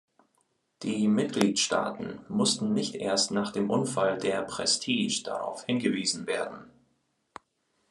[0.81, 6.71] Die Mitgliedstaaten mussten nicht erst nach dem Unfall der "Prestige" darauf hingewiesen werden.